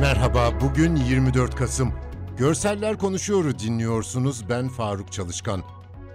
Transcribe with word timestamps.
Merhaba, 0.00 0.60
bugün 0.60 0.96
24 0.96 1.56
Kasım. 1.56 1.92
Görseller 2.38 2.98
Konuşuyor'u 2.98 3.58
dinliyorsunuz. 3.58 4.48
Ben 4.48 4.68
Faruk 4.68 5.12
Çalışkan. 5.12 5.62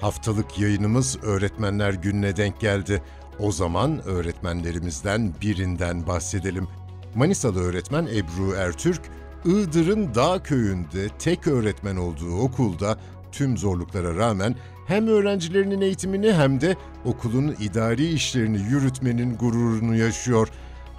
Haftalık 0.00 0.58
yayınımız 0.58 1.18
Öğretmenler 1.22 1.92
Günü'ne 1.92 2.36
denk 2.36 2.60
geldi. 2.60 3.02
O 3.38 3.52
zaman 3.52 4.02
öğretmenlerimizden 4.04 5.34
birinden 5.42 6.06
bahsedelim. 6.06 6.68
Manisalı 7.14 7.60
öğretmen 7.60 8.06
Ebru 8.06 8.54
Ertürk, 8.56 9.00
Iğdır'ın 9.44 10.14
dağ 10.14 10.42
köyünde 10.42 11.08
tek 11.18 11.46
öğretmen 11.46 11.96
olduğu 11.96 12.38
okulda 12.38 12.98
tüm 13.32 13.56
zorluklara 13.56 14.16
rağmen 14.16 14.54
hem 14.86 15.06
öğrencilerinin 15.06 15.80
eğitimini 15.80 16.32
hem 16.32 16.60
de 16.60 16.76
okulun 17.04 17.56
idari 17.60 18.06
işlerini 18.06 18.58
yürütmenin 18.58 19.36
gururunu 19.36 19.96
yaşıyor. 19.96 20.48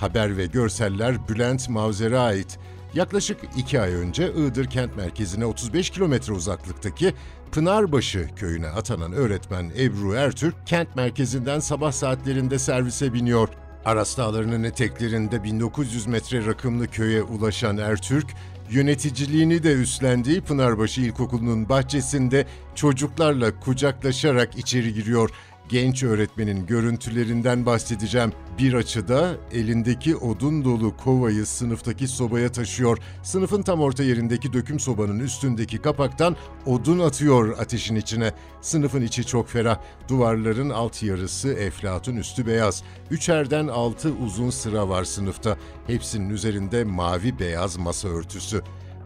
Haber 0.00 0.36
ve 0.36 0.46
görseller 0.46 1.28
Bülent 1.28 1.68
Mavzer'e 1.68 2.18
ait. 2.18 2.58
Yaklaşık 2.94 3.38
iki 3.56 3.80
ay 3.80 3.94
önce 3.94 4.32
Iğdır 4.32 4.64
kent 4.64 4.96
merkezine 4.96 5.44
35 5.44 5.90
kilometre 5.90 6.32
uzaklıktaki 6.32 7.14
Pınarbaşı 7.52 8.28
köyüne 8.36 8.68
atanan 8.68 9.12
öğretmen 9.12 9.72
Ebru 9.78 10.14
Ertürk, 10.14 10.66
kent 10.66 10.96
merkezinden 10.96 11.60
sabah 11.60 11.92
saatlerinde 11.92 12.58
servise 12.58 13.14
biniyor. 13.14 13.48
Aras 13.84 14.18
Dağları'nın 14.18 14.64
eteklerinde 14.64 15.44
1900 15.44 16.06
metre 16.06 16.46
rakımlı 16.46 16.88
köye 16.88 17.22
ulaşan 17.22 17.78
Ertürk, 17.78 18.26
yöneticiliğini 18.70 19.62
de 19.62 19.72
üstlendiği 19.72 20.40
Pınarbaşı 20.40 21.00
İlkokulu'nun 21.00 21.68
bahçesinde 21.68 22.46
çocuklarla 22.74 23.60
kucaklaşarak 23.60 24.58
içeri 24.58 24.94
giriyor. 24.94 25.30
Genç 25.70 26.02
öğretmenin 26.02 26.66
görüntülerinden 26.66 27.66
bahsedeceğim. 27.66 28.32
Bir 28.58 28.74
açıda 28.74 29.36
elindeki 29.52 30.16
odun 30.16 30.64
dolu 30.64 30.96
kovayı 30.96 31.46
sınıftaki 31.46 32.08
sobaya 32.08 32.52
taşıyor. 32.52 32.98
Sınıfın 33.22 33.62
tam 33.62 33.80
orta 33.80 34.02
yerindeki 34.02 34.52
döküm 34.52 34.80
sobanın 34.80 35.18
üstündeki 35.18 35.78
kapaktan 35.78 36.36
odun 36.66 36.98
atıyor 36.98 37.58
ateşin 37.58 37.96
içine. 37.96 38.32
Sınıfın 38.60 39.02
içi 39.02 39.26
çok 39.26 39.48
ferah. 39.48 39.78
Duvarların 40.08 40.70
alt 40.70 41.02
yarısı 41.02 41.52
eflatun 41.52 42.16
üstü 42.16 42.46
beyaz. 42.46 42.82
Üçerden 43.10 43.68
altı 43.68 44.12
uzun 44.12 44.50
sıra 44.50 44.88
var 44.88 45.04
sınıfta. 45.04 45.56
Hepsinin 45.86 46.30
üzerinde 46.30 46.84
mavi 46.84 47.38
beyaz 47.38 47.76
masa 47.76 48.08
örtüsü. 48.08 48.62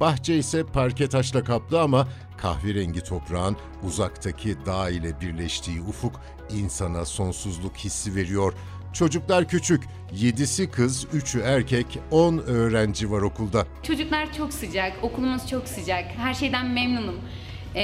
Bahçe 0.00 0.36
ise 0.36 0.64
parke 0.66 1.08
taşla 1.08 1.44
kaplı 1.44 1.80
ama 1.80 2.08
kahverengi 2.36 3.00
toprağın 3.00 3.56
uzaktaki 3.82 4.56
dağ 4.66 4.90
ile 4.90 5.20
birleştiği 5.20 5.80
ufuk 5.80 6.20
insana 6.50 7.04
sonsuzluk 7.04 7.76
hissi 7.76 8.14
veriyor. 8.14 8.52
Çocuklar 8.92 9.48
küçük, 9.48 9.82
yedisi 10.12 10.70
kız, 10.70 11.06
üçü 11.12 11.40
erkek, 11.40 11.98
on 12.10 12.38
öğrenci 12.38 13.10
var 13.10 13.22
okulda. 13.22 13.66
Çocuklar 13.82 14.32
çok 14.32 14.52
sıcak, 14.52 14.92
okulumuz 15.04 15.48
çok 15.48 15.68
sıcak. 15.68 16.04
Her 16.16 16.34
şeyden 16.34 16.66
memnunum. 16.66 17.20
Ee, 17.74 17.82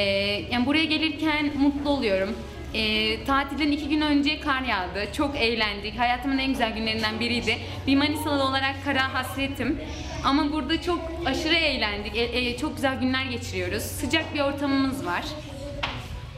yani 0.51 0.67
buraya 0.67 0.85
gelirken 0.85 1.53
mutlu 1.59 1.91
oluyorum. 1.91 2.29
Ee, 2.75 3.25
tatilden 3.25 3.71
iki 3.71 3.89
gün 3.89 4.01
önce 4.01 4.41
kar 4.41 4.63
yağdı. 4.63 5.13
Çok 5.13 5.37
eğlendik. 5.37 5.99
Hayatımın 5.99 6.39
en 6.39 6.49
güzel 6.49 6.73
günlerinden 6.75 7.21
biriydi. 7.21 7.59
Bir 7.87 7.97
Manisalı 7.97 8.45
olarak 8.45 8.85
kara 8.85 9.15
hasretim. 9.15 9.81
Ama 10.25 10.53
burada 10.53 10.83
çok 10.83 11.01
aşırı 11.27 11.55
eğlendik. 11.55 12.17
E- 12.17 12.39
e, 12.39 12.57
çok 12.57 12.77
güzel 12.77 13.01
günler 13.01 13.25
geçiriyoruz. 13.25 13.83
Sıcak 13.83 14.35
bir 14.35 14.41
ortamımız 14.41 15.07
var. 15.07 15.25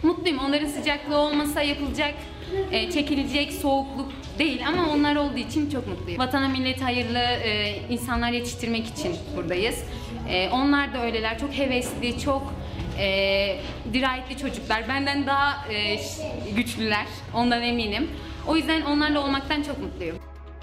Mutluyum. 0.02 0.38
Onların 0.38 0.66
sıcaklığı 0.68 1.16
olmasa 1.16 1.62
yapılacak, 1.62 2.14
e, 2.72 2.90
çekilecek 2.90 3.52
soğukluk 3.52 4.12
değil 4.38 4.60
ama 4.68 4.90
onlar 4.92 5.16
olduğu 5.16 5.38
için 5.38 5.70
çok 5.70 5.86
mutluyum. 5.88 6.18
Vatana 6.20 6.48
millete 6.48 6.82
hayırlı 6.84 7.18
e, 7.18 7.80
insanlar 7.90 8.30
yetiştirmek 8.32 8.86
için 8.86 9.16
buradayız. 9.36 9.84
E, 10.28 10.48
onlar 10.48 10.94
da 10.94 11.02
öyleler. 11.04 11.38
Çok 11.38 11.52
hevesli, 11.58 12.20
çok 12.20 12.54
e, 12.98 13.60
dirayetli 13.92 14.38
çocuklar. 14.38 14.88
Benden 14.88 15.26
daha 15.26 15.72
e, 15.72 16.00
güçlüler. 16.56 17.06
Ondan 17.34 17.62
eminim. 17.62 18.10
O 18.46 18.56
yüzden 18.56 18.82
onlarla 18.82 19.20
olmaktan 19.20 19.62
çok 19.62 19.78
mutluyum. 19.78 20.16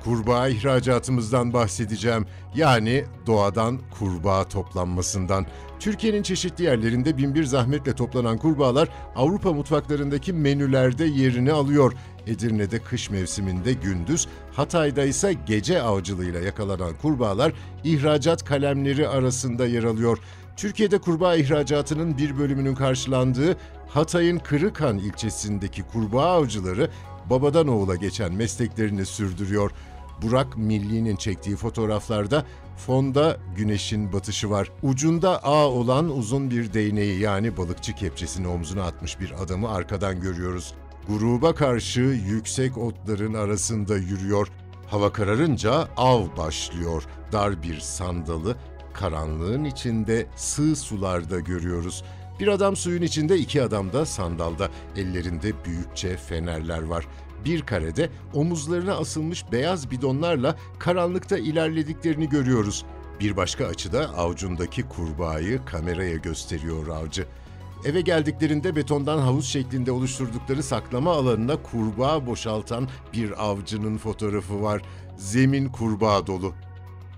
Kurbağa 0.03 0.47
ihracatımızdan 0.47 1.53
bahsedeceğim. 1.53 2.25
Yani 2.55 3.05
doğadan 3.27 3.79
kurbağa 3.99 4.43
toplanmasından. 4.43 5.45
Türkiye'nin 5.79 6.23
çeşitli 6.23 6.63
yerlerinde 6.63 7.17
binbir 7.17 7.43
zahmetle 7.43 7.95
toplanan 7.95 8.37
kurbağalar 8.37 8.89
Avrupa 9.15 9.53
mutfaklarındaki 9.53 10.33
menülerde 10.33 11.05
yerini 11.05 11.51
alıyor. 11.51 11.93
Edirne'de 12.27 12.79
kış 12.79 13.09
mevsiminde 13.09 13.73
gündüz, 13.73 14.27
Hatay'da 14.53 15.03
ise 15.03 15.33
gece 15.45 15.81
avcılığıyla 15.81 16.39
yakalanan 16.39 16.93
kurbağalar 17.01 17.53
ihracat 17.83 18.45
kalemleri 18.45 19.07
arasında 19.07 19.67
yer 19.67 19.83
alıyor. 19.83 20.17
Türkiye'de 20.57 20.97
kurbağa 20.97 21.35
ihracatının 21.35 22.17
bir 22.17 22.37
bölümünün 22.37 22.75
karşılandığı 22.75 23.57
Hatay'ın 23.89 24.39
Kırıkhan 24.39 24.97
ilçesindeki 24.97 25.83
kurbağa 25.83 26.25
avcıları 26.25 26.89
babadan 27.29 27.67
oğula 27.67 27.95
geçen 27.95 28.33
mesleklerini 28.33 29.05
sürdürüyor. 29.05 29.71
Burak 30.21 30.57
Milli'nin 30.57 31.15
çektiği 31.15 31.55
fotoğraflarda 31.55 32.45
fonda 32.77 33.37
güneşin 33.55 34.13
batışı 34.13 34.49
var. 34.49 34.71
Ucunda 34.83 35.43
ağ 35.43 35.67
olan 35.67 36.17
uzun 36.17 36.51
bir 36.51 36.73
değneği 36.73 37.19
yani 37.19 37.57
balıkçı 37.57 37.95
kepçesini 37.95 38.47
omzuna 38.47 38.83
atmış 38.83 39.19
bir 39.19 39.43
adamı 39.43 39.69
arkadan 39.69 40.21
görüyoruz. 40.21 40.73
Gruba 41.07 41.55
karşı 41.55 42.01
yüksek 42.01 42.77
otların 42.77 43.33
arasında 43.33 43.97
yürüyor. 43.97 44.47
Hava 44.87 45.11
kararınca 45.11 45.87
av 45.97 46.37
başlıyor. 46.37 47.03
Dar 47.31 47.63
bir 47.63 47.79
sandalı 47.79 48.55
karanlığın 48.93 49.63
içinde 49.63 50.25
sığ 50.35 50.75
sularda 50.75 51.39
görüyoruz. 51.39 52.03
Bir 52.39 52.47
adam 52.47 52.75
suyun 52.75 53.01
içinde, 53.01 53.37
iki 53.37 53.63
adam 53.63 53.93
da 53.93 54.05
sandalda. 54.05 54.69
Ellerinde 54.97 55.65
büyükçe 55.65 56.17
fenerler 56.17 56.81
var. 56.81 57.07
Bir 57.45 57.61
karede 57.61 58.09
omuzlarına 58.33 58.93
asılmış 58.93 59.51
beyaz 59.51 59.91
bidonlarla 59.91 60.55
karanlıkta 60.79 61.37
ilerlediklerini 61.37 62.29
görüyoruz. 62.29 62.85
Bir 63.19 63.37
başka 63.37 63.65
açıda 63.65 64.17
avcundaki 64.17 64.83
kurbağayı 64.83 65.65
kameraya 65.65 66.17
gösteriyor 66.17 66.87
avcı. 66.87 67.25
Eve 67.85 68.01
geldiklerinde 68.01 68.75
betondan 68.75 69.17
havuz 69.19 69.45
şeklinde 69.45 69.91
oluşturdukları 69.91 70.63
saklama 70.63 71.11
alanına 71.11 71.55
kurbağa 71.55 72.27
boşaltan 72.27 72.87
bir 73.13 73.49
avcının 73.49 73.97
fotoğrafı 73.97 74.61
var. 74.61 74.81
Zemin 75.17 75.69
kurbağa 75.69 76.27
dolu. 76.27 76.53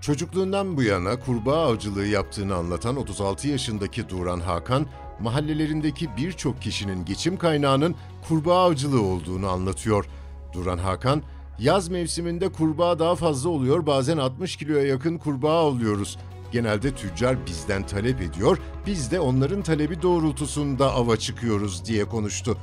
Çocukluğundan 0.04 0.76
bu 0.76 0.82
yana 0.82 1.20
kurbağa 1.20 1.66
avcılığı 1.66 2.06
yaptığını 2.06 2.54
anlatan 2.54 2.96
36 2.96 3.48
yaşındaki 3.48 4.08
Duran 4.08 4.40
Hakan, 4.40 4.86
mahallelerindeki 5.20 6.16
birçok 6.16 6.62
kişinin 6.62 7.04
geçim 7.04 7.36
kaynağının 7.36 7.94
kurbağa 8.28 8.64
avcılığı 8.64 9.02
olduğunu 9.02 9.48
anlatıyor. 9.48 10.06
Duran 10.52 10.78
Hakan, 10.78 11.22
yaz 11.58 11.88
mevsiminde 11.88 12.48
kurbağa 12.48 12.98
daha 12.98 13.14
fazla 13.14 13.48
oluyor, 13.48 13.86
bazen 13.86 14.18
60 14.18 14.56
kiloya 14.56 14.86
yakın 14.86 15.18
kurbağa 15.18 15.58
alıyoruz. 15.58 16.18
Genelde 16.52 16.94
tüccar 16.94 17.46
bizden 17.46 17.86
talep 17.86 18.20
ediyor, 18.20 18.58
biz 18.86 19.10
de 19.10 19.20
onların 19.20 19.62
talebi 19.62 20.02
doğrultusunda 20.02 20.94
ava 20.94 21.16
çıkıyoruz 21.16 21.84
diye 21.84 22.04
konuştu. 22.04 22.58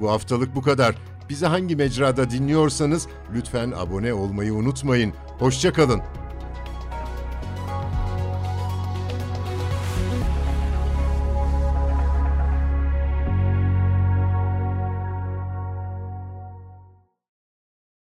Bu 0.00 0.10
haftalık 0.10 0.54
bu 0.54 0.62
kadar. 0.62 0.94
Bizi 1.28 1.46
hangi 1.46 1.76
mecrada 1.76 2.30
dinliyorsanız 2.30 3.06
lütfen 3.34 3.72
abone 3.76 4.14
olmayı 4.14 4.54
unutmayın. 4.54 5.12
Hoşçakalın. 5.38 6.02